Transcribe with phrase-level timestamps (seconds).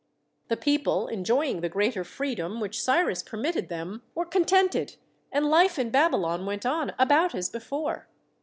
[0.47, 4.95] The people, enjoying the greater freedom which Cyrus permitted them, were con tented,
[5.31, 8.07] and life in Babylon went on about as be fore.